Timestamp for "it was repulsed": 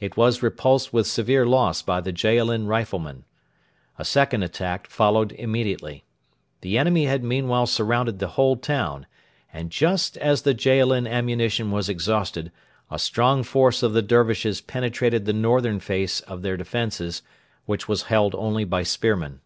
0.00-0.92